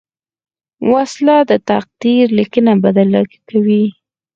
وسله 0.93 1.37
د 1.49 1.51
تقدیر 1.69 2.25
لیکنه 2.39 2.71
بدله 2.83 3.21
کوي 3.49 3.85